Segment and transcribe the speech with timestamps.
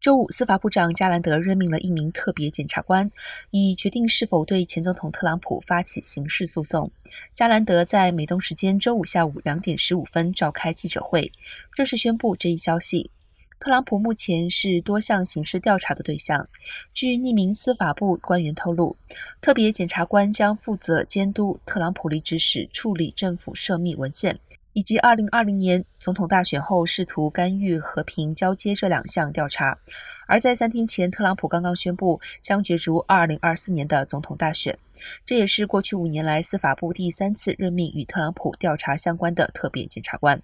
[0.00, 3.10] 周五，司法部长加兰德任命了一名特别检察官，
[3.50, 6.90] 以决定是否对前总统特朗普发起刑事诉讼。
[7.34, 11.30] 加兰德在美东时间周五下午两点十五分召开记者会，
[11.74, 13.10] 正式宣布这一消息。
[13.58, 16.48] 特朗普目前是多项刑事调查的对象。
[16.94, 18.96] 据匿名司法部官员透露，
[19.42, 24.38] 特别检察官将负责监督特朗普离职时处理政府涉密文件。
[24.72, 29.76] 以及二零二零年总统大选后试图干预和平交接这两项调查，
[30.26, 34.78] 而在三天前，特朗普刚刚宣布将角逐二零二四年的总统大选，
[35.26, 40.40] 这也是过去五年来司法部第三次任命与特朗普调查相关的特别检察官。